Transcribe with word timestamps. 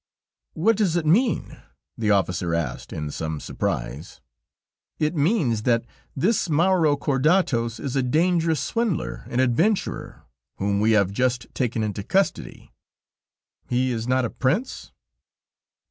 "What 0.53 0.77
does 0.77 0.95
it 0.95 1.05
mean?" 1.05 1.57
the 1.95 2.09
officer 2.09 2.55
asked, 2.55 2.91
in 2.91 3.11
some 3.11 3.39
surprise. 3.39 4.19
"It 4.97 5.13
means 5.15 5.61
that 5.61 5.85
this 6.15 6.47
Maurokordatos 6.47 7.79
is 7.79 7.95
a 7.95 8.01
dangerous 8.01 8.59
swindler 8.59 9.25
and 9.29 9.39
adventurer, 9.39 10.23
whom 10.55 10.79
we 10.79 10.93
have 10.93 11.11
just 11.11 11.45
taken 11.53 11.83
into 11.83 12.01
custody." 12.01 12.73
"He 13.69 13.91
is 13.91 14.07
not 14.07 14.25
a 14.25 14.31
prince?" 14.31 14.91